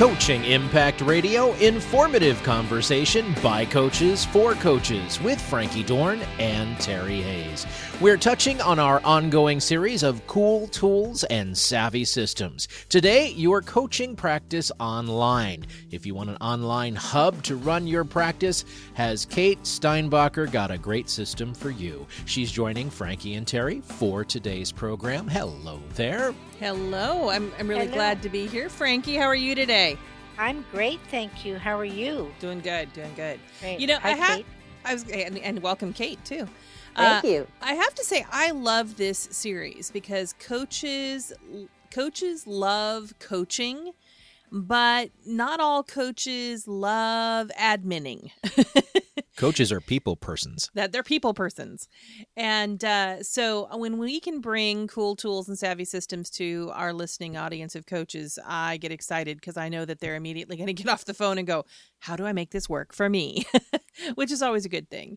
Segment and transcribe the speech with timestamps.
[0.00, 7.20] coach Coaching Impact Radio, informative conversation by coaches for coaches with Frankie Dorn and Terry
[7.20, 7.66] Hayes.
[8.00, 12.68] We're touching on our ongoing series of cool tools and savvy systems.
[12.88, 15.66] Today, your coaching practice online.
[15.90, 20.78] If you want an online hub to run your practice, has Kate Steinbacher got a
[20.78, 22.06] great system for you.
[22.26, 25.26] She's joining Frankie and Terry for today's program.
[25.26, 26.32] Hello there.
[26.60, 27.30] Hello.
[27.30, 27.94] I'm, I'm really Hello.
[27.94, 28.68] glad to be here.
[28.68, 29.98] Frankie, how are you today?
[30.40, 31.58] I'm great, thank you.
[31.58, 32.32] How are you?
[32.40, 33.38] Doing good, doing good.
[33.60, 33.78] Great.
[33.78, 34.46] You know, Hi, I have Kate.
[34.86, 36.48] I was and, and welcome Kate too.
[36.96, 37.46] Thank Uh, you.
[37.60, 41.34] I have to say I love this series because coaches
[41.90, 43.92] coaches love coaching,
[44.50, 48.30] but not all coaches love adminning.
[49.40, 50.68] Coaches are people persons.
[50.74, 51.88] that they're people persons.
[52.36, 57.38] And uh, so when we can bring cool tools and savvy systems to our listening
[57.38, 60.88] audience of coaches, I get excited because I know that they're immediately going to get
[60.88, 61.64] off the phone and go,
[62.00, 63.46] How do I make this work for me?
[64.14, 65.16] Which is always a good thing.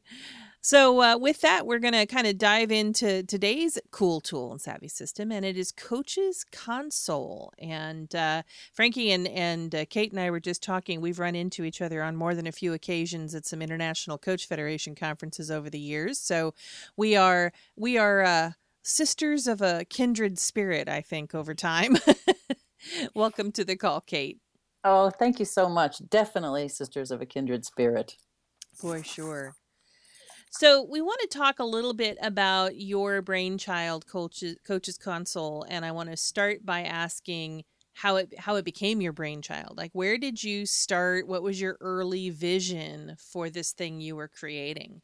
[0.65, 4.61] So, uh, with that, we're going to kind of dive into today's cool tool and
[4.61, 7.51] savvy system, and it is Coaches Console.
[7.59, 11.01] And uh, Frankie and and uh, Kate and I were just talking.
[11.01, 14.47] We've run into each other on more than a few occasions at some international coach
[14.47, 16.17] federation conferences over the years.
[16.17, 16.53] So,
[16.95, 18.51] we are we are uh,
[18.83, 20.87] sisters of a kindred spirit.
[20.87, 21.97] I think over time.
[23.13, 24.39] Welcome to the call, Kate.
[24.85, 26.07] Oh, thank you so much.
[26.07, 28.15] Definitely Sisters of a Kindred Spirit.
[28.73, 29.55] For sure.
[30.55, 35.83] So we want to talk a little bit about your brainchild coaches coaches console and
[35.83, 39.75] I want to start by asking how it how it became your brainchild.
[39.75, 41.27] Like where did you start?
[41.27, 45.01] What was your early vision for this thing you were creating?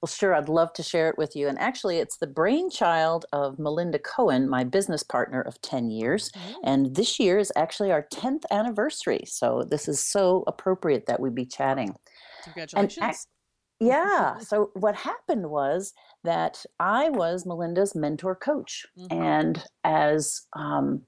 [0.00, 1.48] Well, sure, I'd love to share it with you.
[1.48, 6.30] And actually, it's the brainchild of Melinda Cohen, my business partner of 10 years.
[6.36, 6.60] Oh.
[6.62, 9.22] And this year is actually our 10th anniversary.
[9.24, 11.96] So this is so appropriate that we be chatting.
[12.42, 13.26] Congratulations.
[13.86, 14.38] Yeah.
[14.40, 15.92] So what happened was
[16.24, 18.86] that I was Melinda's mentor coach.
[18.98, 19.12] Mhm.
[19.12, 21.02] And as um,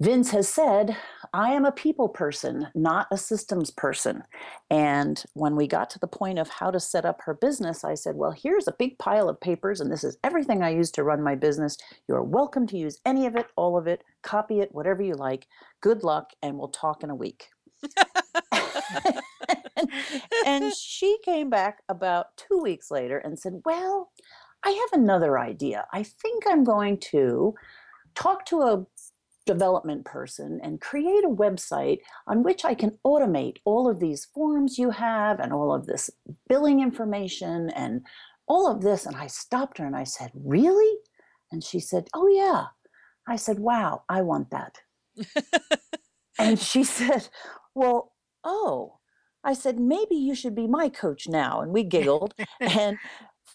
[0.00, 0.96] Vince has said,
[1.32, 4.22] I am a people person, not a systems person.
[4.70, 7.94] And when we got to the point of how to set up her business, I
[7.94, 11.04] said, Well, here's a big pile of papers, and this is everything I use to
[11.04, 11.78] run my business.
[12.08, 15.46] You're welcome to use any of it, all of it, copy it, whatever you like.
[15.80, 17.48] Good luck, and we'll talk in a week.
[20.46, 24.10] and she came back about two weeks later and said, Well,
[24.64, 25.86] I have another idea.
[25.92, 27.54] I think I'm going to
[28.14, 28.86] talk to a
[29.46, 34.78] development person and create a website on which I can automate all of these forms
[34.78, 36.10] you have and all of this
[36.48, 38.02] billing information and
[38.46, 39.04] all of this.
[39.04, 40.98] And I stopped her and I said, Really?
[41.52, 42.66] And she said, Oh, yeah.
[43.28, 44.78] I said, Wow, I want that.
[46.38, 47.28] And she said,
[47.74, 48.12] Well,
[48.42, 48.98] oh.
[49.44, 51.60] I said, Maybe you should be my coach now.
[51.60, 52.34] And we giggled.
[52.60, 52.98] and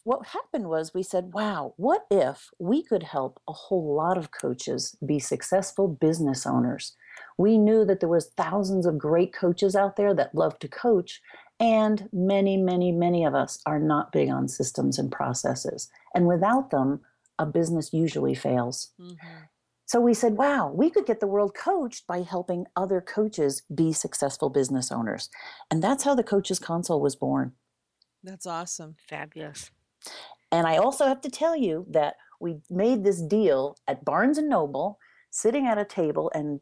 [0.04, 4.32] what happened was we said, Wow, what if we could help a whole lot of
[4.32, 6.96] coaches be successful business owners?
[7.38, 11.22] We knew that there was thousands of great coaches out there that love to coach.
[11.60, 15.90] And many, many, many of us are not big on systems and processes.
[16.16, 17.02] And without them,
[17.38, 18.92] a business usually fails.
[19.00, 19.18] Mhm.
[19.90, 23.92] So we said, wow, we could get the world coached by helping other coaches be
[23.92, 25.30] successful business owners.
[25.72, 27.54] And that's how the Coaches Console was born.
[28.24, 28.98] That's awesome.
[29.10, 29.72] Fabulous.
[30.52, 34.48] And I also have to tell you that we made this deal at Barnes and
[34.48, 35.00] Noble,
[35.32, 36.60] sitting at a table, and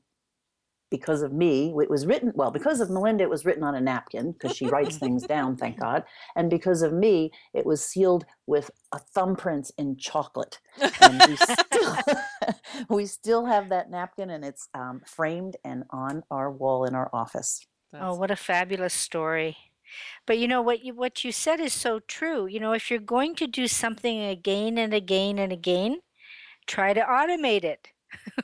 [0.89, 3.81] because of me, it was written, well, because of Melinda, it was written on a
[3.81, 6.03] napkin because she writes things down, thank God.
[6.35, 10.59] And because of me, it was sealed with a thumbprint in chocolate.
[11.01, 11.97] And we still,
[12.89, 17.09] we still have that napkin and it's um, framed and on our wall in our
[17.13, 17.65] office.
[17.93, 19.57] Oh, what a fabulous story.
[20.25, 22.45] But you know what you what you said is so true.
[22.45, 26.01] You know, if you're going to do something again and again and again,
[26.65, 27.87] try to automate it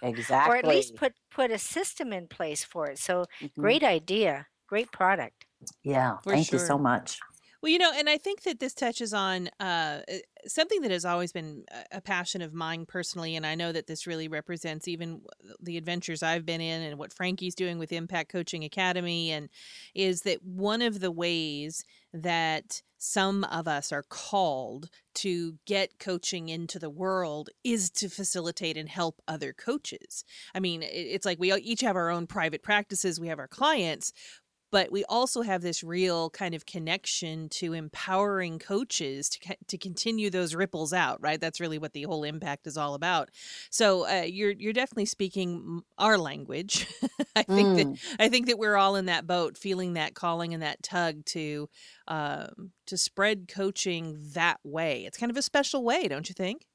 [0.01, 0.51] Exactly.
[0.51, 2.99] or at least put put a system in place for it.
[2.99, 3.53] So Mhm.
[3.57, 4.47] great idea.
[4.67, 5.45] Great product.
[5.83, 6.17] Yeah.
[6.23, 7.19] For Thank you so much.
[7.63, 10.15] Well, you know, and I think that this touches on uh, uh,
[10.45, 11.63] something that has always been
[11.93, 15.21] a passion of mine personally, and I know that this really represents even
[15.61, 19.47] the adventures I've been in and what Frankie's doing with Impact Coaching Academy, and
[19.95, 26.49] is that one of the ways that some of us are called to get coaching
[26.49, 30.23] into the world is to facilitate and help other coaches.
[30.55, 34.13] I mean, it's like we each have our own private practices, we have our clients,
[34.73, 40.31] but we also have this real kind of connection to empowering coaches to to continue
[40.31, 41.39] those ripples out, right?
[41.39, 43.29] That's really what the whole impact is all about.
[43.69, 46.87] So uh, you're you're definitely speaking our language.
[47.35, 47.75] I think mm.
[47.75, 51.23] that I think that we're all in that boat, feeling that calling and that tug
[51.25, 51.69] to
[52.07, 55.05] um, to spread coaching that way.
[55.05, 56.65] It's kind of a special way, don't you think?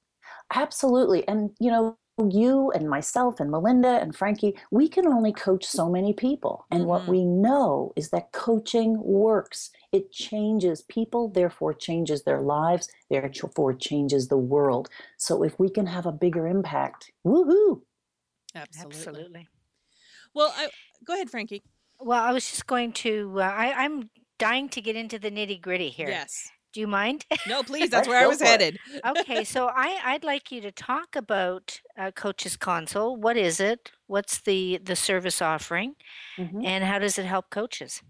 [0.54, 1.26] Absolutely.
[1.26, 1.98] And, you know,
[2.30, 6.66] you and myself and Melinda and Frankie, we can only coach so many people.
[6.70, 6.88] And mm-hmm.
[6.88, 9.70] what we know is that coaching works.
[9.92, 14.88] It changes people, therefore changes their lives, therefore changes the world.
[15.16, 17.82] So if we can have a bigger impact, woohoo!
[18.54, 18.98] Absolutely.
[18.98, 19.48] Absolutely.
[20.34, 20.68] Well, I,
[21.04, 21.62] go ahead, Frankie.
[22.00, 23.34] Well, I was just going to.
[23.36, 26.08] Uh, I, I'm dying to get into the nitty gritty here.
[26.08, 26.50] Yes.
[26.72, 27.24] Do you mind?
[27.46, 27.90] No, please.
[27.90, 28.78] That's where I was headed.
[29.06, 33.16] okay, so I, I'd like you to talk about uh, Coaches Console.
[33.16, 33.90] What is it?
[34.06, 35.94] What's the the service offering,
[36.36, 36.64] mm-hmm.
[36.64, 38.02] and how does it help coaches?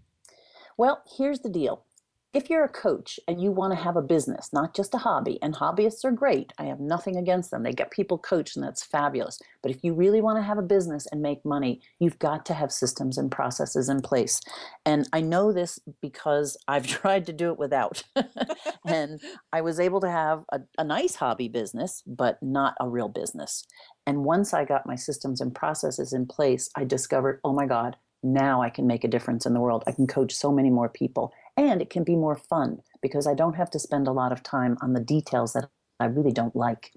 [0.77, 1.83] Well, here's the deal
[2.31, 5.39] if you're a coach and you want to have a business, not just a hobby,
[5.41, 7.63] and hobbyists are great, I have nothing against them.
[7.63, 9.39] They get people coached and that's fabulous.
[9.63, 12.53] But if you really want to have a business and make money, you've got to
[12.53, 14.41] have systems and processes in place.
[14.85, 18.03] And I know this because I've tried to do it without.
[18.85, 19.19] and
[19.51, 23.65] I was able to have a, a nice hobby business, but not a real business.
[24.05, 27.95] And once I got my systems and processes in place, I discovered, oh my God,
[28.21, 29.83] now I can make a difference in the world.
[29.87, 33.33] I can coach so many more people and it can be more fun because I
[33.33, 35.69] don't have to spend a lot of time on the details that
[35.99, 36.91] I really don't like.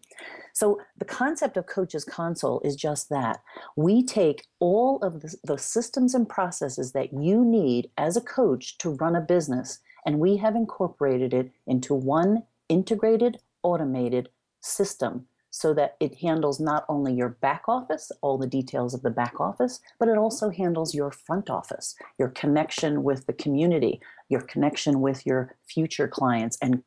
[0.55, 3.41] So, the concept of Coaches Console is just that.
[3.75, 8.79] We take all of the, the, systems and processes that you need as a coach
[8.79, 14.29] to run a business, and we have incorporated it into one integrated, automated
[14.61, 19.10] system so that it handles not only your back office, all the details of the
[19.10, 24.00] back office, but it also handles your front office, your connection with the community,
[24.31, 26.82] your connection with your future clients, and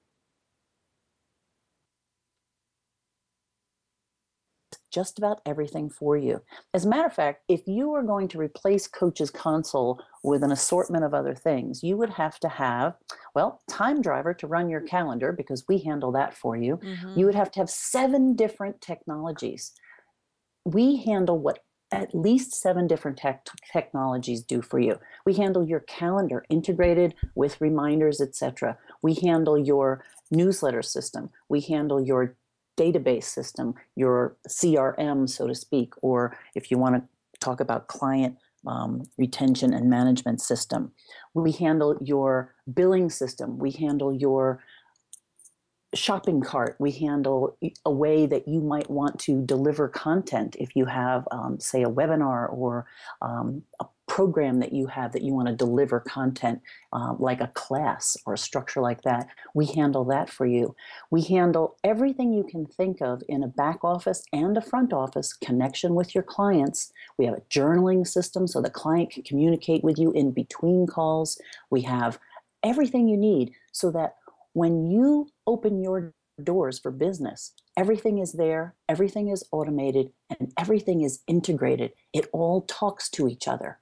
[4.95, 6.41] just about everything for you.
[6.73, 10.53] As a matter of fact, if you were going to replace Coaches Console with an
[10.53, 12.93] assortment of other things, you would have to have,
[13.35, 16.77] well, Time Driver to run your calendar because we handle that for you.
[16.77, 17.19] Mm-hmm.
[17.19, 19.73] You would have to have seven different technologies.
[20.63, 21.59] We handle what
[21.91, 24.97] at least seven different tech technologies do for you.
[25.25, 28.77] We handle your calendar integrated with reminders, etc.
[29.01, 31.31] We handle your newsletter system.
[31.49, 32.37] We handle your
[32.77, 37.03] database system, your CRM, so to speak, or if you want to
[37.39, 38.37] talk about client
[38.67, 40.91] um, retention and management system.
[41.33, 43.59] We handle your billing system.
[43.59, 44.63] We handle your
[45.93, 46.75] shopping cart.
[46.79, 51.59] We handle a way that you might want to deliver content if you have, um,
[51.59, 52.85] say, a webinar or
[53.21, 56.61] um, a program that you have that you want to deliver content
[56.93, 60.73] uh, like a class or a structure like that, we handle that for you.
[61.11, 65.33] We handle everything you can think of in a back office and a front office
[65.33, 66.93] connection with your clients.
[67.17, 71.37] We have a journaling system so the client can communicate with you in between calls.
[71.69, 72.17] We have
[72.63, 74.15] everything you need so that
[74.53, 81.01] when you open your doors for business, everything is there, everything is automated, and everything
[81.01, 81.91] is integrated.
[82.13, 83.77] It all talks to each other.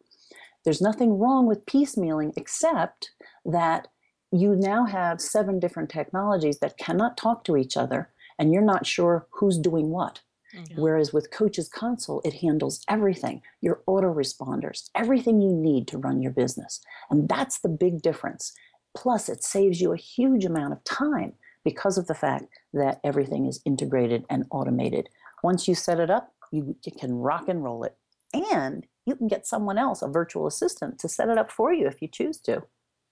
[0.64, 3.12] There's nothing wrong with piecemealing except
[3.46, 3.88] that
[4.32, 8.10] you now have seven different technologies that cannot talk to each other
[8.40, 10.22] and you're not sure who's doing what.
[10.56, 10.82] Mm-hmm.
[10.82, 16.32] Whereas with Coaches Console, it handles everything your autoresponders, everything you need to run your
[16.32, 16.82] business.
[17.10, 18.54] And that's the big difference.
[18.96, 21.34] Plus, it saves you a huge amount of time
[21.64, 25.10] because of the fact that everything is integrated and automated.
[25.44, 27.96] Once you set it up, you, you can rock and roll it.
[28.34, 31.88] And you can get someone else, a virtual assistant, to set it up for you
[31.88, 32.64] if you choose to.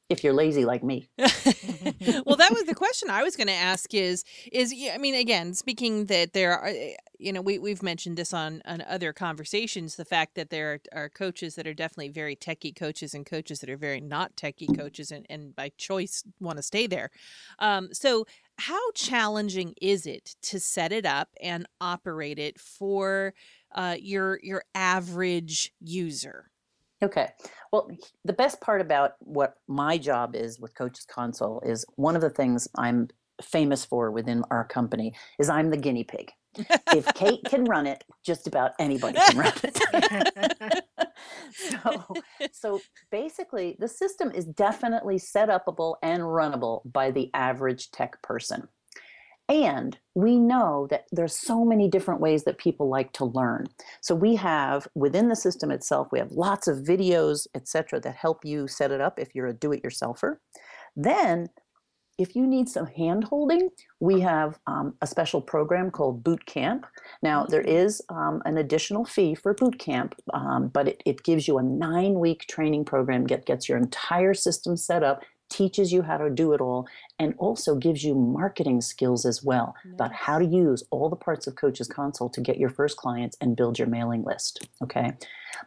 [0.10, 1.10] If you're lazy like me.
[1.18, 5.54] well, that was the question I was going to ask is is I mean again,
[5.54, 9.96] speaking that there are eh, you know, we we've mentioned this on on other conversations
[9.96, 13.60] the fact that there are, are coaches that are definitely very techie coaches and coaches
[13.62, 17.10] that are very not techie coaches and and by choice want to stay there.
[17.60, 18.26] Um, so
[18.58, 23.34] how challenging is it to set it up and operate it for
[23.75, 26.51] uh, your your average user?
[27.04, 27.30] Okay.
[27.72, 27.90] Well,
[28.25, 32.30] the best part about what my job is with Coaches Console is one of the
[32.30, 33.08] things I'm
[33.42, 36.32] famous for within our company is I'm the guinea pig.
[36.94, 40.86] if Kate can run it, just about anybody can run it.
[41.54, 42.13] so,
[42.51, 48.68] so basically, the system is definitely set upable and runnable by the average tech person.
[49.51, 53.67] And we know that there's so many different ways that people like to learn.
[54.00, 58.46] So we have within the system itself, we have lots of videos, etc., that help
[58.46, 60.38] you set it up if you're a do-it-yourselfer.
[60.96, 61.50] Then
[62.17, 66.86] if you need some hand holding, we have um, a special program called Boot Camp.
[67.22, 67.70] Now, there Mm.
[68.10, 72.20] um, an additional fee for Boot Camp, um, but it, it gives you a nine
[72.20, 76.53] week training program, that gets your entire system set up, teaches you how to do
[76.53, 76.88] it all,
[77.20, 81.46] and also gives you marketing skills as well about how to use all the parts
[81.46, 84.67] of Coaches Console to get your first clients and build your mailing list.
[84.81, 85.12] Okay.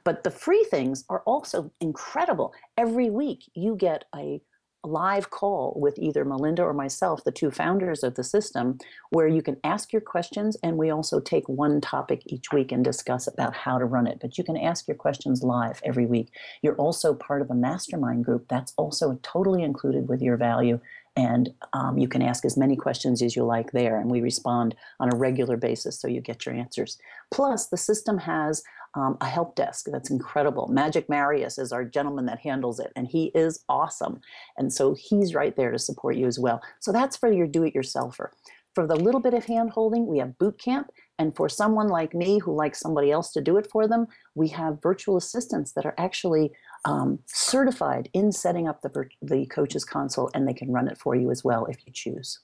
[0.03, 2.55] But the free things are also incredible.
[2.77, 4.41] Every week, you get a
[4.85, 8.79] live call with either Melinda or myself, the two founders of the system,
[9.11, 10.57] where you can ask your questions.
[10.63, 14.19] And we also take one topic each week and discuss about how to run it.
[14.21, 16.29] But you can ask your questions live every week.
[16.63, 20.81] You're also part of a mastermind group that's also totally included with your value.
[21.17, 23.99] And um, you can ask as many questions as you like there.
[23.99, 26.99] And we respond on a regular basis so you get your answers.
[27.31, 28.63] Plus, the system has
[28.95, 30.69] um, a help desk that's incredible.
[30.69, 34.21] Magic Marius is our gentleman that handles it, and he is awesome.
[34.57, 36.63] And so he's right there to support you as well.
[36.81, 38.29] So that's for your do it yourselfer.
[38.75, 40.91] For the little bit of hand holding, we have boot camp.
[41.17, 44.49] And for someone like me who likes somebody else to do it for them, we
[44.49, 46.51] have virtual assistants that are actually
[46.85, 51.15] um, certified in setting up the, the coach's console, and they can run it for
[51.15, 52.41] you as well if you choose.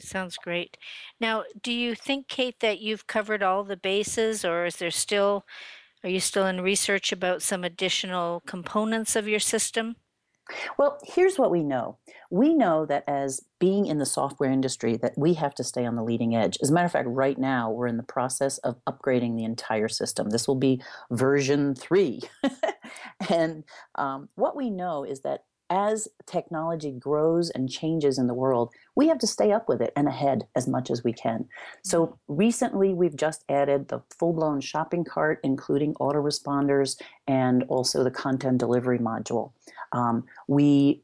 [0.00, 0.78] Sounds great.
[1.20, 5.44] Now, do you think, Kate, that you've covered all the bases, or is there still,
[6.04, 9.96] are you still in research about some additional components of your system?
[10.78, 11.98] Well, here's what we know.
[12.30, 15.94] We know that as being in the software industry that we have to stay on
[15.94, 16.56] the leading edge.
[16.62, 19.88] As a matter of fact, right now we're in the process of upgrading the entire
[19.88, 20.30] system.
[20.30, 22.22] This will be version 3.
[23.30, 23.64] and
[23.96, 29.08] um, what we know is that as technology grows and changes in the world, we
[29.08, 31.46] have to stay up with it and ahead as much as we can.
[31.84, 38.10] So recently, we've just added the full blown shopping cart, including autoresponders and also the
[38.10, 39.52] content delivery module.
[39.92, 41.02] Um, we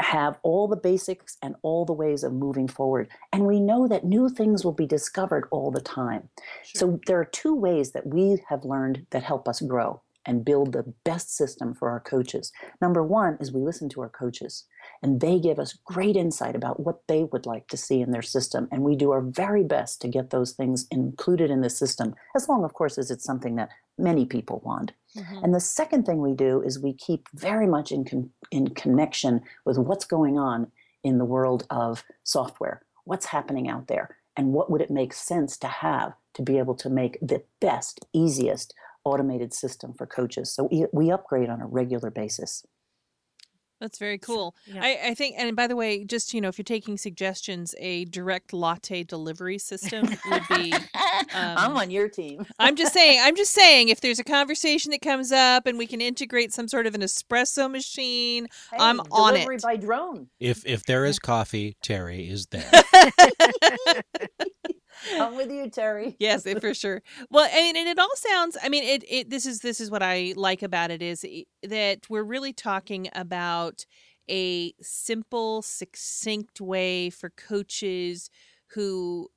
[0.00, 3.08] have all the basics and all the ways of moving forward.
[3.32, 6.28] And we know that new things will be discovered all the time.
[6.64, 10.72] So there are two ways that we have learned that help us grow and build
[10.72, 12.52] the best system for our coaches.
[12.80, 14.64] Number one is we listen to our coaches,
[15.02, 18.22] and they give us great insight about what they would like to see in their
[18.22, 18.68] system.
[18.70, 22.48] And we do our very best to get those things included in the system, as
[22.48, 24.92] long, of course, as it's something that many people want.
[25.16, 25.44] Mhm.
[25.44, 29.42] And the second thing we do is we keep very much in, con- in connection
[29.64, 34.70] with what's going on in the world of software, what's happening out there, and what
[34.70, 38.74] would it make sense to have to be able to make the best, easiest
[39.04, 40.50] automated system for coaches.
[40.54, 42.64] So we, we upgrade on a regular basis.
[43.80, 44.54] That's very cool.
[44.66, 44.80] Yeah.
[44.82, 48.06] I, I think, and by the way, just you know, if you're taking suggestions, a
[48.06, 50.72] direct latte delivery system would be.
[51.34, 52.46] I'm um, on your team.
[52.58, 53.20] I'm just saying.
[53.22, 53.88] I'm just saying.
[53.90, 57.02] If there's a conversation that comes up and we can integrate some sort of an
[57.02, 58.46] espresso machine,
[58.78, 59.62] I'm Hey, on delivery it.
[59.62, 60.28] by drone.
[60.40, 62.70] If if there is coffee, Terry is there.
[65.20, 66.16] I'm with you, Terry.
[66.18, 67.02] yes, it- for sure.
[67.30, 68.56] Well, and, and it all sounds.
[68.62, 69.30] I mean, it, it.
[69.30, 71.24] This is this is what I like about it is
[71.62, 73.84] that we're really talking about
[74.30, 78.30] a simple, succinct way for coaches
[78.74, 79.28] who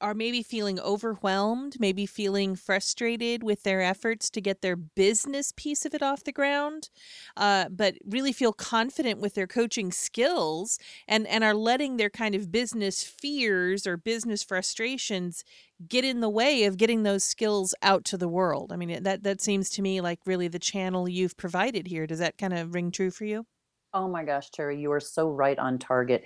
[0.00, 5.86] are maybe feeling overwhelmed, maybe feeling frustrated with their efforts to get their business piece
[5.86, 6.90] of it off the ground,
[7.36, 12.34] uh, but really feel confident with their coaching skills and and are letting their kind
[12.34, 15.44] of business fears or business frustrations
[15.88, 18.72] get in the way of getting those skills out to the world.
[18.72, 22.06] I mean, that that seems to me like really the channel you've provided here.
[22.06, 23.46] Does that kind of ring true for you?
[23.92, 26.24] Oh my gosh, Terry, you are so right on target.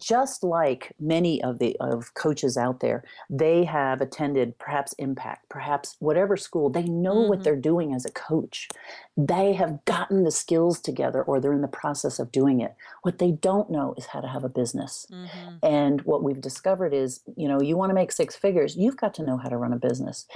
[0.00, 5.96] Just like many of the of coaches out there, they have attended perhaps Impact, perhaps
[5.98, 6.70] whatever school.
[6.70, 7.28] They know Mhm.
[7.28, 8.68] what they're doing as a coach.
[9.16, 12.74] They have gotten the skills together or they're in the process of doing it.
[13.02, 15.06] What they don't know is how to have a business.
[15.10, 15.56] Mm-hmm.
[15.62, 19.14] And what we've discovered is, you know, you want to make six figures, you've got
[19.14, 20.26] to know how to run a business.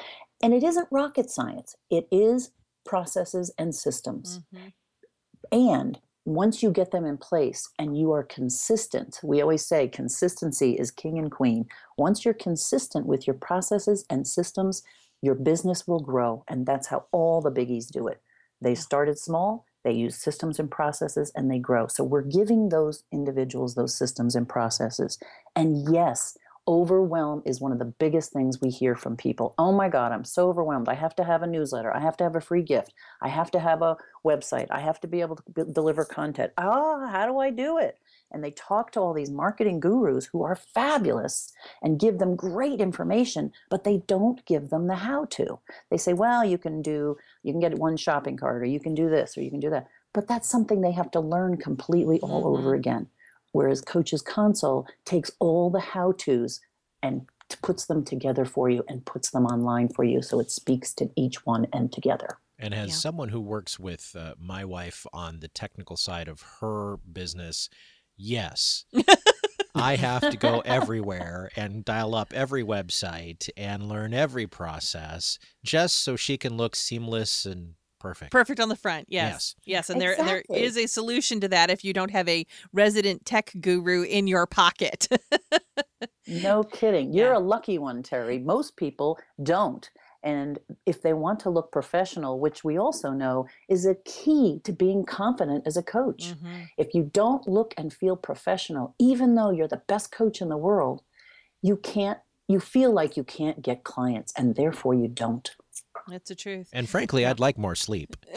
[0.43, 1.77] And it isn't rocket science.
[1.89, 2.51] It is
[2.85, 4.41] processes and systems.
[4.53, 4.69] Mm-hmm.
[5.53, 10.73] And once you get them in place and you are consistent, we always say consistency
[10.73, 11.65] is king and queen.
[11.97, 14.83] Once you're consistent with your processes and systems,
[15.23, 16.45] your business will grow.
[16.49, 18.21] And that's how all the biggies do it.
[18.61, 21.87] They started small, they use systems and processes, and they grow.
[21.87, 25.21] So we're giving those individuals those systems and processes.
[25.55, 26.37] And yes,
[26.69, 29.55] overwhelm is one of the biggest things we hear from people.
[29.59, 30.89] Oh my God, I'm so overwhelmed.
[30.89, 31.95] I have to have a newsletter.
[31.95, 32.93] I have to have a free gift.
[33.23, 34.67] I have to have a website.
[34.71, 36.53] I have to be able to b- deliver content.
[36.59, 37.99] Ah, how do I do it?
[38.33, 42.81] And they talk to all these marketing gurus who are fabulous and give them great
[42.81, 45.61] information, but they don't give them the how to.
[45.91, 48.95] They say, well, you can do, you can get one shopping cart, or you can
[48.95, 49.87] do this, or you can do that.
[50.13, 52.59] But that's something they have to learn completely all mm-hmm.
[52.59, 53.09] over again.
[53.57, 56.61] Whereas Coaches Console takes all the how to's
[57.03, 57.27] and
[57.63, 61.09] puts them together for you and puts them online for you so it speaks to
[61.17, 62.29] each one and together.
[62.59, 62.95] And as yeah.
[62.97, 67.71] someone who works with uh, my wife on the technical side of her business,
[68.15, 68.85] yes.
[69.75, 75.97] I have to go everywhere and dial up every website and learn every process just
[75.97, 78.31] so she can look seamless and Perfect.
[78.31, 79.07] Perfect on the front.
[79.09, 79.55] Yes.
[79.65, 79.89] Yes.
[79.89, 79.91] yes.
[79.91, 80.27] And exactly.
[80.27, 84.03] there there is a solution to that if you don't have a resident tech guru
[84.03, 85.09] in your pocket.
[86.27, 87.13] no kidding.
[87.13, 87.39] You're yeah.
[87.39, 88.39] a lucky one, Terry.
[88.39, 89.89] Most people don't.
[90.23, 94.73] And if they want to look professional, which we also know is a key to
[94.73, 96.63] being confident as a coach, mm-hmm.
[96.77, 100.57] if you don't look and feel professional, even though you're the best coach in the
[100.57, 101.03] world,
[101.63, 105.55] you can't, you feel like you can't get clients and therefore you don't.
[106.09, 106.69] That's the truth.
[106.73, 108.17] And frankly, I'd like more sleep.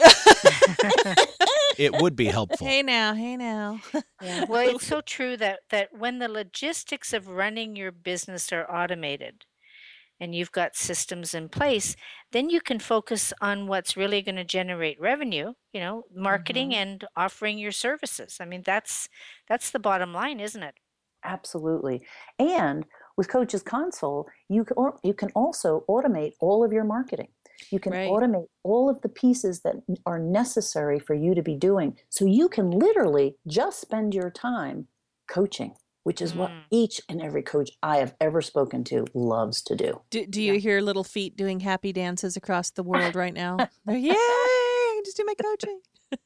[1.78, 2.66] it would be helpful.
[2.66, 3.80] Hey now, hey now.
[4.20, 4.44] yeah.
[4.48, 9.44] Well, it's so true that that when the logistics of running your business are automated
[10.18, 11.96] and you've got systems in place,
[12.32, 16.82] then you can focus on what's really going to generate revenue, you know, marketing mm-hmm.
[16.82, 18.38] and offering your services.
[18.40, 19.08] I mean, that's
[19.48, 20.74] that's the bottom line, isn't it?
[21.24, 22.02] Absolutely.
[22.38, 22.84] And
[23.16, 27.28] with Coaches Console, you can, you can also automate all of your marketing.
[27.70, 28.08] You can right.
[28.08, 29.76] automate all of the pieces that
[30.06, 31.96] are necessary for you to be doing.
[32.08, 34.88] So you can literally just spend your time
[35.28, 35.74] coaching,
[36.04, 36.36] which is mm.
[36.36, 40.00] what each and every coach I have ever spoken to loves to do.
[40.10, 40.60] Do, do you yeah.
[40.60, 43.58] hear little feet doing happy dances across the world right now?
[43.88, 44.16] Yay!
[45.00, 45.80] I can just do my coaching.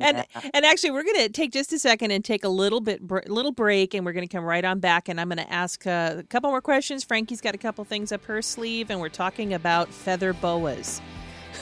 [0.00, 0.50] and yeah.
[0.52, 3.20] and actually we're going to take just a second and take a little bit br-
[3.26, 5.86] little break and we're going to come right on back and i'm going to ask
[5.86, 9.08] uh, a couple more questions frankie's got a couple things up her sleeve and we're
[9.08, 11.00] talking about feather boas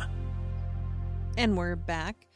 [1.39, 2.27] And we're back.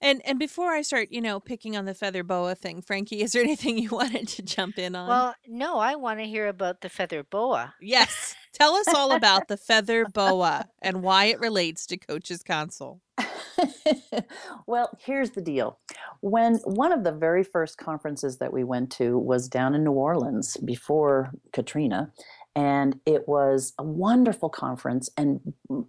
[0.00, 3.32] And and before I start, you know, picking on the feather boa thing, Frankie, is
[3.32, 5.08] there anything you wanted to jump in on?
[5.08, 7.74] Well, no, I want to hear about the feather boa.
[7.80, 8.36] Yes.
[8.52, 13.00] Tell us all about the feather boa and why it relates to Coaches Console.
[14.68, 15.80] well, here's the deal.
[16.20, 19.90] When one of the very first conferences that we went to was down in New
[19.90, 22.12] Orleans before Katrina,
[22.58, 25.40] and it was a wonderful conference and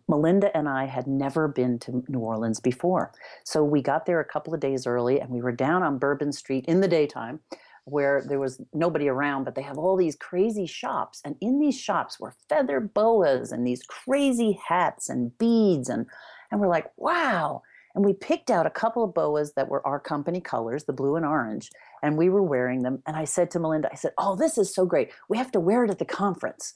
[0.07, 3.11] melinda and i had never been to new orleans before.
[3.43, 6.31] So we got there a couple of days early and we were down on bourbon
[6.31, 7.39] street in the daytime
[7.85, 11.79] where there was nobody around but they have all these crazy shops and in these
[11.79, 16.05] shops were feather boas and these crazy hats and beads and
[16.51, 17.63] and we're like wow
[17.95, 21.15] and we picked out a couple of boas that were our company colors the blue
[21.15, 21.69] and orange
[22.01, 23.01] and we were wearing them.
[23.05, 25.11] And I said to Melinda, I said, Oh, this is so great.
[25.27, 26.73] We have to wear it at the conference.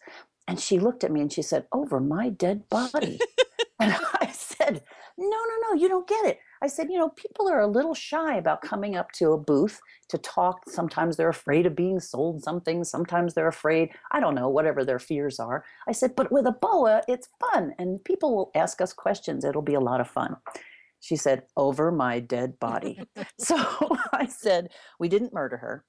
[0.47, 3.19] And she looked at me and she said, Over my dead body.
[3.79, 4.83] and I said,
[5.17, 6.39] No, no, no, you don't get it.
[6.61, 9.79] I said, You know, people are a little shy about coming up to a booth
[10.09, 10.69] to talk.
[10.69, 12.83] Sometimes they're afraid of being sold something.
[12.83, 15.63] Sometimes they're afraid, I don't know, whatever their fears are.
[15.87, 17.73] I said, But with a boa, it's fun.
[17.79, 19.45] And people will ask us questions.
[19.45, 20.35] It'll be a lot of fun.
[21.03, 23.01] She said, over my dead body.
[23.37, 23.57] so
[24.13, 25.83] I said, we didn't murder her.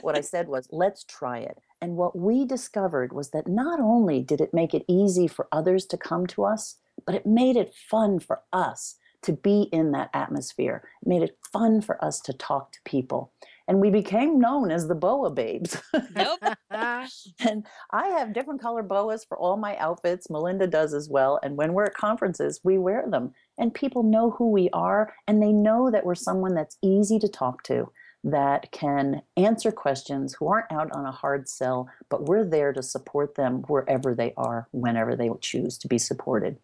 [0.00, 1.58] What I said was, let's try it.
[1.82, 5.84] And what we discovered was that not only did it make it easy for others
[5.86, 10.08] to come to us, but it made it fun for us to be in that
[10.14, 10.88] atmosphere.
[11.02, 13.32] It made it fun for us to talk to people.
[13.68, 15.80] And we became known as the boa babes.
[16.14, 16.40] Nope.
[16.70, 20.30] and I have different color boas for all my outfits.
[20.30, 21.40] Melinda does as well.
[21.42, 23.32] And when we're at conferences, we wear them.
[23.58, 27.28] And people know who we are and they know that we're someone that's easy to
[27.28, 27.90] talk to,
[28.24, 32.82] that can answer questions, who aren't out on a hard sell, but we're there to
[32.82, 36.58] support them wherever they are, whenever they choose to be supported.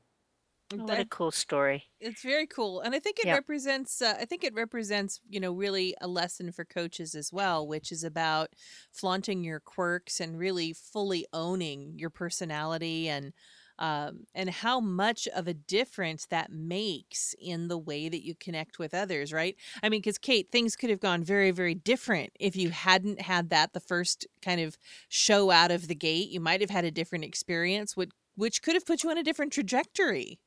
[0.77, 1.85] What a cool story.
[2.01, 4.03] It's very cool, and I think it represents.
[4.03, 7.93] Uh, I think it represents, you know, really a lesson for coaches as well, which
[7.93, 8.55] is about
[8.91, 13.33] flaunting your quirks and really fully owning your personality and
[13.79, 18.79] um, and how much of a difference that makes in the way that you connect
[18.81, 19.33] with others.
[19.33, 19.57] Right?
[19.83, 23.51] I mean, because Kate, things could have gone very, very different if you hadn't had
[23.51, 24.77] that the first kind of
[25.09, 26.31] show out of the gate.
[26.31, 29.23] You might have had a different experience, which which could have put you on a
[29.23, 30.41] different trajectory.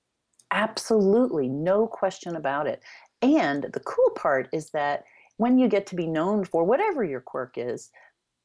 [0.55, 2.81] Absolutely, no question about it.
[3.21, 5.03] And the cool part is that
[5.37, 7.91] when you get to be known for whatever your quirk is,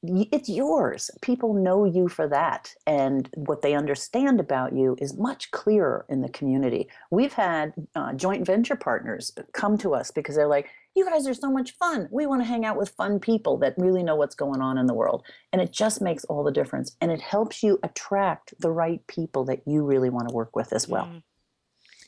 [0.02, 1.10] it's yours.
[1.20, 2.74] People know you for that.
[2.86, 6.88] And what they understand about you is much clearer in the community.
[7.10, 11.34] We've had uh, joint venture partners come to us because they're like, you guys are
[11.34, 12.08] so much fun.
[12.10, 14.86] We want to hang out with fun people that really know what's going on in
[14.86, 15.22] the world.
[15.52, 16.96] And it just makes all the difference.
[17.00, 20.72] And it helps you attract the right people that you really want to work with
[20.72, 21.06] as well.
[21.06, 21.22] Mm.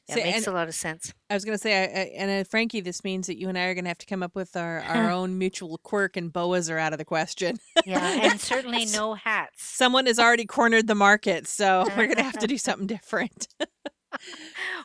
[0.08, 1.12] That So- makes and- a lot of sense.
[1.30, 3.56] I was going to say, I, I, and uh, Frankie, this means that you and
[3.56, 6.32] I are going to have to come up with our, our own mutual quirk, and
[6.32, 7.58] boas are out of the question.
[7.86, 9.64] Yeah, and certainly no hats.
[9.64, 13.48] Someone has already cornered the market, so we're going to have to do something different.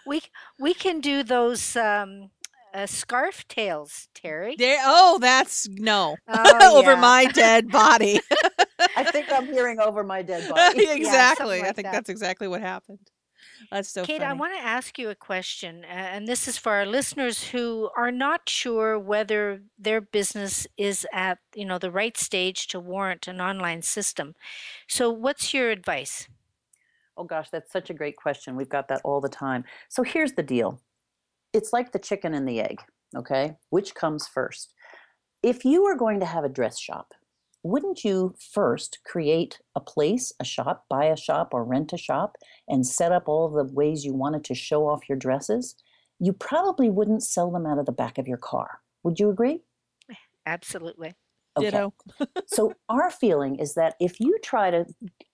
[0.05, 0.21] We
[0.59, 2.29] we can do those um,
[2.73, 4.55] uh, scarf tails, Terry.
[4.57, 7.01] There, oh, that's no Oh, over yeah.
[7.01, 8.21] my dead body.
[8.95, 10.87] I think I'm hearing over my dead body.
[10.89, 11.59] exactly.
[11.59, 11.91] I like think that.
[11.91, 12.99] that's exactly what happened.
[13.71, 14.29] That's so Kate, funny.
[14.29, 17.89] I want to ask you a question, uh, and this is for our listeners who
[17.97, 23.27] are not sure whether their business is at you know the right stage to warrant
[23.27, 24.35] an online system.
[24.87, 26.27] So, what's your advice?
[27.17, 28.55] Oh gosh, that's such a great question.
[28.55, 29.63] We've got that all the time.
[29.89, 30.79] So here's the deal
[31.53, 32.79] it's like the chicken and the egg,
[33.15, 33.55] okay?
[33.69, 34.73] Which comes first?
[35.41, 37.13] If you are going to have a dress shop,
[37.67, 42.37] wouldn't you first create a place, a shop, buy a shop, or rent a shop,
[42.67, 45.75] and set up all the ways you wanted to show off your dresses?
[46.19, 48.79] You probably wouldn't sell them out of the back of your car.
[49.03, 49.61] Would you agree?
[50.45, 51.13] Absolutely.
[51.59, 51.93] Ditto.
[52.47, 54.85] so our feeling is that if you try to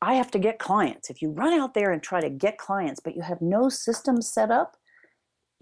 [0.01, 3.01] i have to get clients if you run out there and try to get clients
[3.03, 4.77] but you have no system set up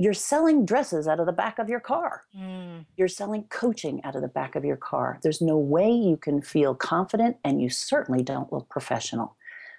[0.01, 2.23] you're selling dresses out of the back of your car.
[2.35, 5.19] Mm, you're selling coaching out of the back of your car.
[5.21, 9.35] There's no way you can feel confident and you certainly don't look professional.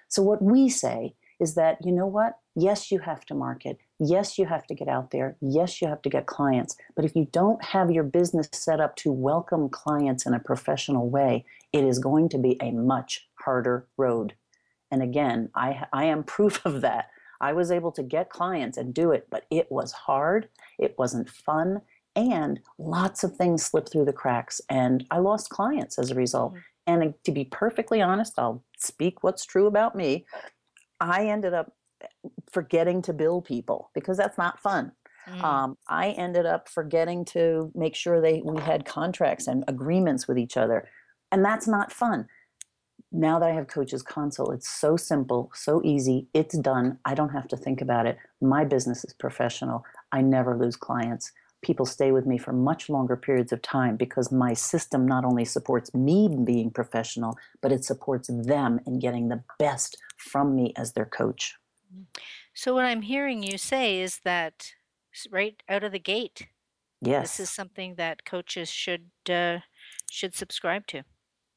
[0.07, 2.37] So what we say is that you know what?
[2.55, 3.79] Yes you have to market.
[3.99, 5.35] Yes you have to get out there.
[5.41, 6.77] Yes you have to get clients.
[6.95, 11.09] But if you don't have your business set up to welcome clients in a professional
[11.09, 14.35] way it is going to be a much harder road.
[14.89, 17.09] And again i i am proof of that
[17.43, 20.47] i was able to get clients and do it but it was hard
[20.79, 21.81] it wasn't fun
[22.15, 26.53] and lots of things slipped through the cracks and i lost clients as a result
[26.53, 26.61] Mhm.
[26.87, 30.25] and to be perfectly honest i'll speak what's true about me
[30.99, 31.73] i ended up
[32.51, 34.91] forgetting to bill people because that's not fun
[35.27, 35.43] mm.
[35.43, 40.37] um, i ended up forgetting to make sure they we had contracts and agreements with
[40.37, 40.87] each other
[41.31, 42.27] and that's not fun
[43.13, 47.29] now that i have Coaches console it's so simple so easy it's done i don't
[47.29, 48.17] have to think about it.
[48.41, 51.31] My business is professional i never lose clients.
[51.61, 55.45] People stay with me for much longer periods of time because my system not only
[55.45, 60.91] supports me being professional but it supports them in getting the best from me as
[60.91, 61.55] their coach.
[62.53, 64.73] So, what I'm hearing you say is that
[65.31, 66.47] right out of the gate,
[67.01, 69.59] yes this is something that coaches should uh,
[70.09, 71.03] should subscribe to.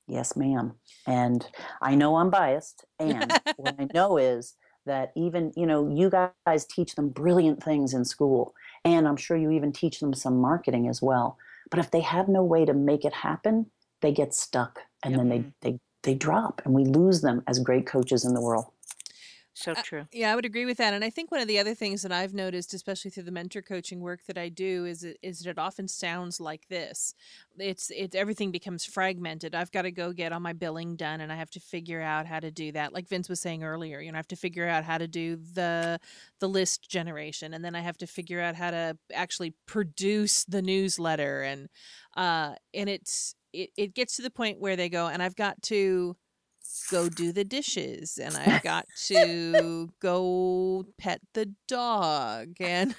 [0.08, 0.74] Yes, ma'am.
[1.06, 1.46] And
[1.82, 2.84] I know I'm biased.
[2.98, 4.54] And what I know is
[4.86, 8.54] that even, you know, you guys teach them brilliant things in school.
[8.84, 11.38] And I'm sure you even teach them some marketing as well.
[11.70, 13.66] But if they have no way to make it happen,
[14.00, 15.18] they get stuck and Yep.
[15.18, 18.66] then they, they, they drop and we lose them as great coaches in the world.
[19.56, 20.06] So Uh, true.
[20.12, 20.92] Yeah, I would agree with that.
[20.92, 23.62] And I think one of the other things that I've noticed, especially through the mentor
[23.62, 27.14] coaching work that I do, is it, is that it often sounds like this.
[27.58, 29.54] It's it everything becomes fragmented.
[29.54, 32.26] I've got to go get all my billing done, and I have to figure out
[32.26, 32.92] how to do that.
[32.92, 35.36] Like Vince was saying earlier, you know, I have to figure out how to do
[35.36, 35.98] the
[36.38, 40.60] the list generation, and then I have to figure out how to actually produce the
[40.60, 41.68] newsletter, and
[42.14, 45.62] uh, and it's it, it gets to the point where they go, and I've got
[45.62, 46.14] to
[46.90, 52.94] go do the dishes and I've got to go pet the dog and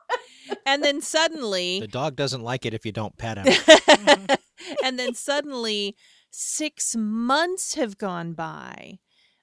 [0.66, 3.46] and then suddenly The dog doesn't like it if you don't pet him.
[3.98, 4.34] Mm-hmm.
[4.84, 5.96] and then suddenly
[6.30, 8.98] six months have gone by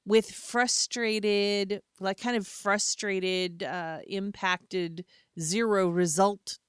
[0.06, 5.04] with frustrated like kind of frustrated uh impacted
[5.40, 6.60] zero result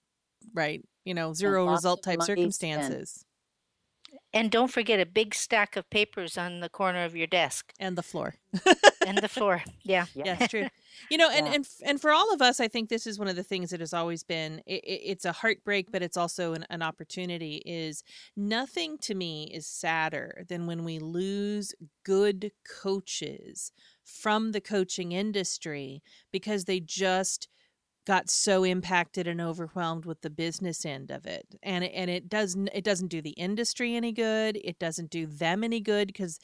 [0.55, 2.83] right you know zero result type money spent.
[2.83, 3.26] circumstances
[4.33, 7.97] And don't forget a big stack of papers on the corner of your desk and
[7.97, 8.35] the floor
[9.07, 9.63] and the floor.
[9.83, 10.07] Yeah.
[10.15, 10.67] yeah it's true
[11.11, 11.55] you know and Yeah.
[11.55, 13.79] and and for all of us i think this is one of the things that
[13.81, 18.03] has always been it, it's a heartbreak but it's also an, an opportunity is
[18.37, 21.73] nothing to me is sadder than when we lose
[22.05, 22.51] good
[22.83, 23.71] coaches
[24.05, 26.03] from the coaching industry
[26.33, 27.49] because they just
[28.07, 32.29] got so impacted and overwhelmed with the business end of it and it, and it
[32.29, 36.39] doesn't it doesn't do the industry any good it doesn't do them any good because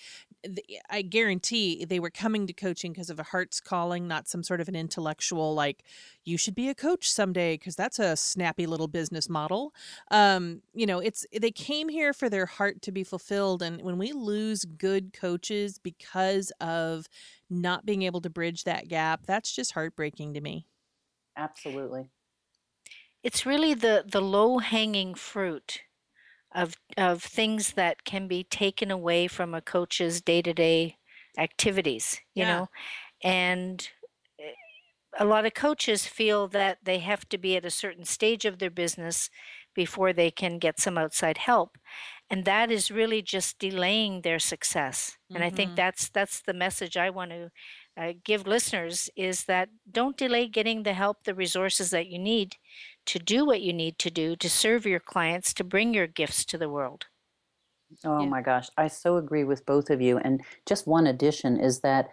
[0.91, 4.61] I guarantee they were coming to coaching because of a heart's calling, not some sort
[4.61, 5.85] of an intellectual like
[6.25, 9.73] you should be a coach someday because that's a snappy little business model.
[10.11, 13.99] Um, you know, it's they came here for their heart to be fulfilled, and when
[13.99, 17.07] we lose good coaches because of
[17.49, 20.67] not being able to bridge that gap, that's just heartbreaking to me.
[21.43, 22.11] Absolutely.
[23.23, 25.83] It's really the the low hanging fruit
[26.55, 30.99] of of things that can be taken away from a coach's day to day
[31.39, 32.47] activities, you Yeah.
[32.47, 32.69] know,
[33.23, 33.91] and
[34.41, 34.53] eh,
[35.19, 38.59] a lot of coaches feel that they have to be at a certain stage of
[38.59, 39.31] their business
[39.75, 41.79] before they can get some outside help
[42.31, 45.51] and that is really just delaying their success and i Mhm.
[45.51, 47.51] think that's that's the message i want to
[47.97, 52.57] uh, give listeners is that don't delay getting the help the resources that you need
[53.07, 56.45] to do what you need to do to serve your clients to bring your gifts
[56.45, 57.07] to the world
[58.05, 58.27] Oh Yeah.
[58.27, 60.19] my gosh, I so agree with both of you.
[60.19, 62.09] And just one addition is that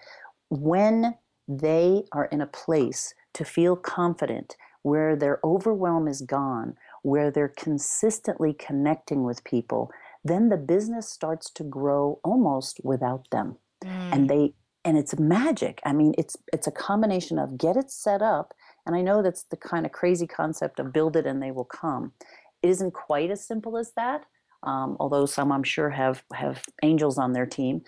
[0.50, 7.32] when they are in a place to feel confident, where their overwhelm is gone, where
[7.32, 9.92] they're consistently connecting with people,
[10.24, 13.58] then the business starts to grow almost without them.
[13.84, 13.90] Mm.
[14.12, 14.54] And they
[14.86, 15.82] and it's magic.
[15.86, 18.54] I mean, it's it's a combination of get it set up,
[18.86, 21.66] and I know that's the kind of crazy concept of build it and they will
[21.66, 22.14] come.
[22.62, 24.26] It isn't quite as simple as that,
[24.64, 27.82] um, although some I'm sure have have angels on their team.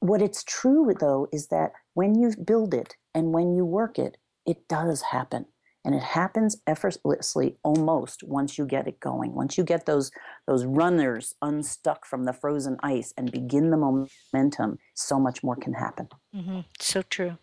[0.00, 4.16] What it's true though is that when you build it and when you work it,
[4.46, 5.46] it does happen.
[5.84, 9.34] And it happens effortlessly almost once you get it going.
[9.34, 10.10] Once you get those
[10.46, 15.74] those runners unstuck from the frozen ice and begin the momentum, so much more can
[15.74, 16.08] happen.
[16.34, 16.64] Mhm.
[16.78, 17.38] so true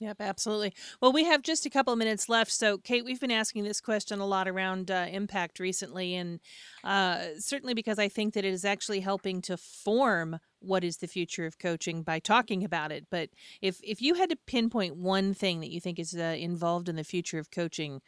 [0.00, 0.74] Yep, absolutely.
[1.00, 2.50] Well, we have just a couple of minutes left.
[2.50, 6.40] So, Kate, we've been asking this question a lot around uh, impact recently, and
[6.82, 11.06] uh, certainly because I think that it is actually helping to form what is the
[11.06, 13.06] future of coaching by talking about it.
[13.08, 13.30] But
[13.62, 16.96] if if you had to pinpoint one thing that you think is uh, involved in
[16.96, 18.00] the future of coaching,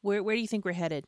[0.00, 1.04] where where do you think we're headed?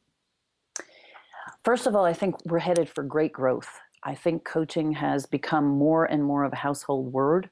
[1.64, 3.80] First of all, I think we're headed for great growth.
[4.04, 7.48] I think coaching has become more and more of a household word.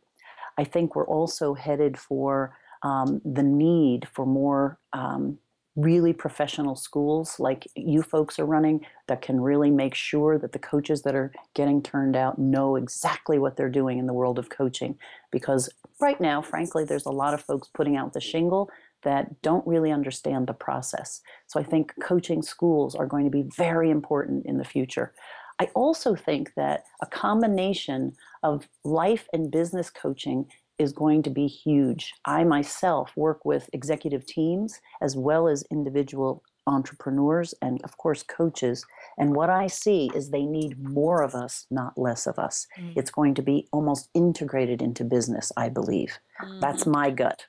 [0.58, 5.38] I think we're also headed for um, the need for more um,
[5.76, 10.58] really professional schools like you folks are running that can really make sure that the
[10.58, 14.50] coaches that are getting turned out know exactly what they're doing in the world of
[14.50, 14.98] coaching.
[15.30, 18.68] Because right now, frankly, there's a lot of folks putting out the shingle
[19.02, 21.22] that don't really understand the process.
[21.46, 25.12] So I think coaching schools are going to be very important in the future.
[25.60, 30.46] I also think that a combination of life and business coaching
[30.78, 32.12] is going to be huge.
[32.24, 38.84] I myself work with executive teams as well as individual entrepreneurs and, of course, coaches.
[39.18, 42.66] And what I see is they need more of us, not less of us.
[42.78, 42.92] Mm.
[42.96, 46.18] It's going to be almost integrated into business, I believe.
[46.60, 46.92] That's Mhm.
[46.92, 47.46] my gut.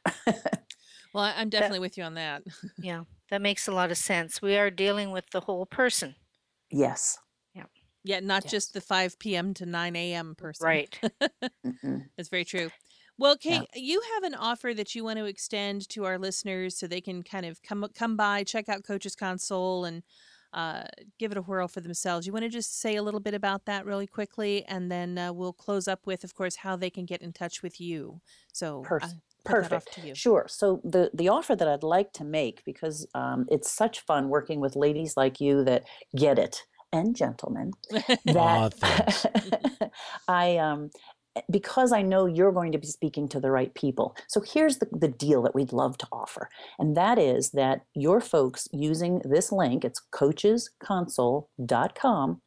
[1.14, 2.44] well, I- I'm definitely with you on that.
[2.78, 6.16] yeah that makes a lot of sense we are dealing with the whole person
[6.70, 7.18] yes.
[8.04, 8.52] Yeah, not Yes.
[8.52, 9.54] just the 5 p.m.
[9.56, 10.36] to 9 a.m.
[10.36, 10.66] person.
[10.66, 11.00] right
[11.66, 12.06] Mhm.
[12.18, 12.70] That's very true.
[13.18, 13.60] Well, Yeah.
[13.60, 17.02] Kate, you have an offer that you want to extend to our listeners so they
[17.02, 20.02] can kind of come come by, check out Coaches Console, and
[20.54, 20.84] uh,
[21.20, 22.26] give it a whirl for themselves.
[22.28, 25.32] You want to just say a little bit about that really quickly, and then uh,
[25.32, 28.20] we'll close up with, of course, how they can get in touch with you.
[28.52, 29.08] So, Pers- uh,
[29.46, 29.94] put that off Perfect.
[29.94, 30.16] to you.
[30.16, 30.46] Sure.
[30.50, 34.60] So the the offer that I'd like to make because um, it's such fun working
[34.60, 35.84] with ladies like you that
[36.18, 37.72] get it and gentlemen
[38.26, 39.92] that.
[40.28, 40.92] I um
[41.50, 44.18] because I know you're going to be speaking to the right people.
[44.28, 46.50] So here's the, the deal that we'd love to offer.
[46.78, 52.42] And that is that your folks using this link, it's coachesconsole.com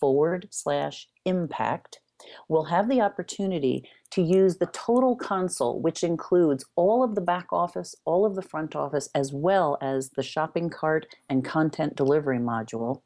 [0.00, 1.98] forward slash impact,
[2.48, 7.46] will have the opportunity to use the total console, which includes all of the back
[7.52, 12.38] office, all of the front office, as well as the shopping cart and content delivery
[12.38, 13.02] module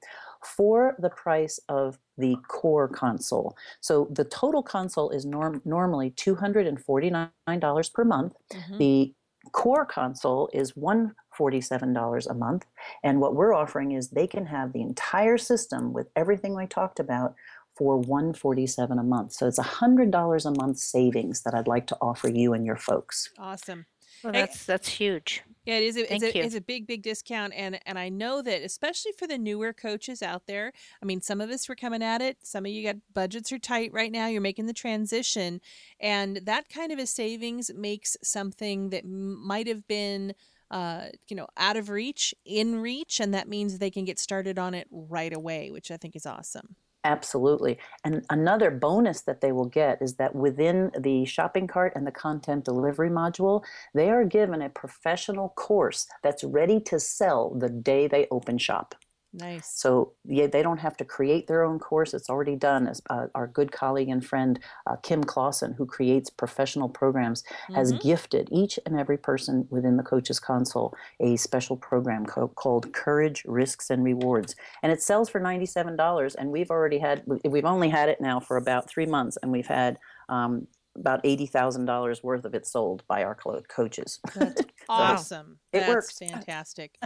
[0.47, 3.57] for the price of the core console.
[3.81, 8.35] So the total console is norm- normally $249 per month.
[8.53, 8.79] Mhm.
[8.79, 9.15] The
[9.53, 12.67] core console is $147 a month.
[13.03, 17.01] And what we're offering is they can have the entire system with everything we talked
[17.01, 17.35] about
[17.75, 19.33] for 147 a month.
[19.33, 23.31] So it's $100 a month savings that I'd like to offer you and your folks.
[23.39, 23.87] Awesome.
[24.23, 25.43] Well, Hey- that's that's huge.
[25.65, 25.97] Yeah, it is.
[25.97, 29.13] A, it's, Thank a, it's a big, big discount, and and I know that especially
[29.17, 30.73] for the newer coaches out there.
[31.01, 32.39] I mean, some of us were coming at it.
[32.43, 34.27] Some of you got budgets are tight right now.
[34.27, 35.61] You're making the transition,
[36.01, 40.35] and that kind of a savings makes something that m- might have been,
[40.73, 44.59] uh, you know, out of reach in reach, and that means they can get started
[44.59, 46.75] on it right away, which I think is awesome.
[47.05, 47.79] Absolutely.
[48.05, 52.13] And another bonus that they will get is that within the shopping cart and the
[52.13, 53.63] content delivery module,
[53.95, 58.95] they are given a professional course that's ready to sell the day they open shop.
[59.35, 59.73] Nice.
[59.75, 62.13] So yeah, they don't have to create their own course.
[62.13, 62.87] It's already done.
[62.87, 67.43] As uh, our good colleague and friend uh, Kim Clausen, who creates professional programs,
[67.75, 68.03] has Mhm.
[68.03, 73.43] gifted each and every person within the Coaches Console a special program co- called Courage,
[73.47, 76.35] Risks, and Rewards, and it sells for ninety-seven dollars.
[76.35, 79.67] And we've already had we've only had it now for about three months, and we've
[79.67, 79.99] had.
[80.29, 84.21] Um, about eighty thousand dollars worth of it sold by our coaches.
[84.35, 85.59] That's awesome.
[85.73, 86.19] it That's works.
[86.19, 86.99] fantastic.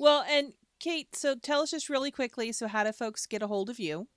[0.00, 2.50] well, and Kate, so tell us just really quickly.
[2.50, 4.08] So, how do folks get a hold of you?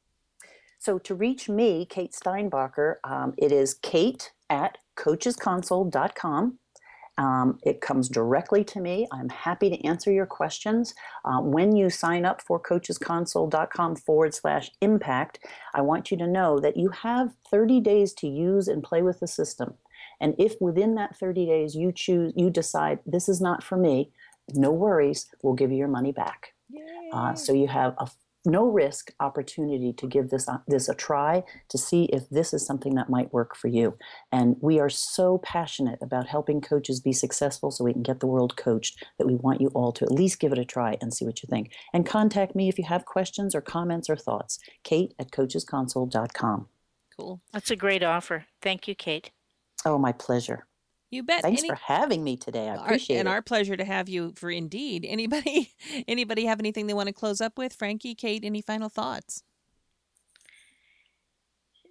[0.80, 6.58] So to reach me, Kate Steinbacher, um, it is kate at coachesconsole.com.
[7.20, 9.08] Um, it comes directly to me.
[9.12, 10.96] I'm happy to answer your questions.
[11.24, 16.60] Uh, when you sign up for coachesconsole.com forward slash impact, I want you to know
[16.60, 19.76] that you have 30 days to use and play with the system.
[20.20, 24.12] And if within that 30 days you choose, you decide this is not for me,
[24.56, 26.55] no worries, we'll give you your money back.
[27.14, 28.08] Uh, so you have a
[28.46, 32.66] no risk opportunity to give this a, this a try to see if this is
[32.66, 33.98] something that might work for you.
[34.32, 38.28] And we are so passionate about helping coaches be successful so we can get the
[38.28, 41.14] world coached that we want you all to at least give it a try and
[41.14, 41.72] see what you think.
[41.94, 44.60] And contact me if you have questions or comments or thoughts.
[44.84, 46.68] Kate at coachesconsole.com.
[47.18, 47.42] Cool.
[47.54, 48.46] That's a great offer.
[48.62, 49.32] Thank you, Kate.
[49.86, 50.66] Oh, my pleasure.
[51.12, 51.44] You bet.
[51.44, 52.68] Thanks Any- for having me today.
[52.68, 53.30] I our- appreciate and it.
[53.30, 55.06] And our pleasure to have you for indeed.
[55.08, 55.72] Anybody
[56.08, 57.74] anybody have anything they want to close up with?
[57.74, 59.44] Frankie, Kate, any final thoughts?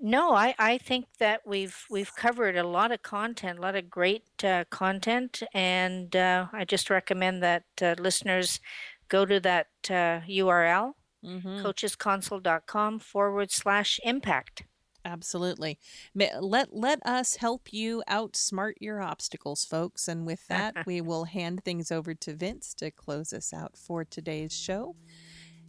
[0.01, 3.89] No, I, I think that we've we've covered a lot of content, a lot of
[3.89, 8.61] great uh, content, and uh, I just recommend that uh, listeners
[9.09, 10.93] go to that uh, URL,
[11.25, 11.65] Mm-hmm.
[11.65, 14.65] coachesconsole.com forward slash impact.
[15.05, 15.79] Absolutely.
[16.15, 20.09] Let let us help you outsmart your obstacles, folks.
[20.09, 24.05] And with that, we will hand things over to Vince to close us out for
[24.05, 24.97] today's show.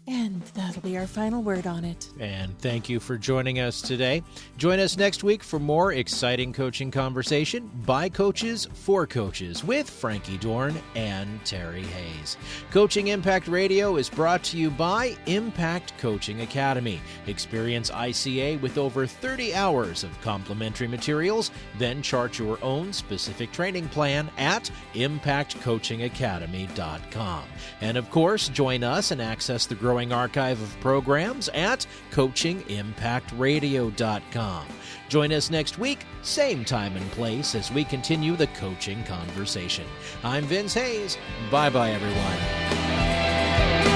[0.08, 2.10] And that'll be our final word on it.
[2.20, 4.22] And thank you for joining us today.
[4.56, 10.38] Join us next week for more exciting coaching conversation by coaches for coaches with Frankie
[10.38, 12.38] Dorn and Terry Hayes.
[12.70, 17.02] Coaching Impact Radio is brought to you by Impact Coaching Academy.
[17.26, 23.90] Experience ICA with over 30 hours of complimentary materials, then chart your own specific training
[23.90, 27.44] plan at impactcoachingacademy.com.
[27.82, 34.68] And of course, join us and access the growing archive of programs at coachingimpactradio.com.
[35.08, 39.86] Join us next week, same time and place, as we continue the coaching conversation.
[40.24, 41.18] I'm Vince Hayes.
[41.50, 43.95] Bye bye, everyone.